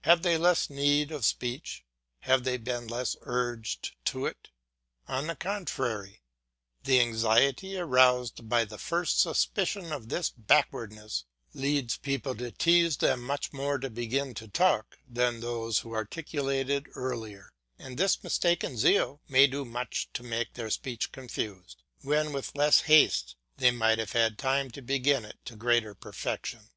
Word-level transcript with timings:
Have 0.00 0.22
they 0.22 0.36
less 0.36 0.68
need 0.68 1.12
of 1.12 1.24
speech, 1.24 1.84
have 2.22 2.42
they 2.42 2.56
been 2.56 2.88
less 2.88 3.14
urged 3.22 3.94
to 4.06 4.26
it? 4.26 4.48
On 5.06 5.28
the 5.28 5.36
contrary, 5.36 6.22
the 6.82 6.98
anxiety 6.98 7.78
aroused 7.78 8.40
with 8.50 8.68
the 8.68 8.78
first 8.78 9.20
suspicion 9.20 9.92
of 9.92 10.08
this 10.08 10.28
backwardness 10.28 11.22
leads 11.54 11.98
people 11.98 12.34
to 12.34 12.50
tease 12.50 12.96
them 12.96 13.22
much 13.22 13.52
more 13.52 13.78
to 13.78 13.88
begin 13.88 14.34
to 14.34 14.48
talk 14.48 14.98
than 15.08 15.38
those 15.38 15.78
who 15.78 15.94
articulated 15.94 16.88
earlier; 16.96 17.52
and 17.78 17.96
this 17.96 18.24
mistaken 18.24 18.76
zeal 18.76 19.20
may 19.28 19.46
do 19.46 19.64
much 19.64 20.08
to 20.14 20.24
make 20.24 20.54
their 20.54 20.68
speech 20.70 21.12
confused, 21.12 21.84
when 22.02 22.32
with 22.32 22.56
less 22.56 22.80
haste 22.80 23.36
they 23.58 23.70
might 23.70 24.00
have 24.00 24.10
had 24.14 24.36
time 24.36 24.68
to 24.68 24.82
bring 24.82 25.04
it 25.06 25.38
to 25.44 25.54
greater 25.54 25.94
perfection. 25.94 26.70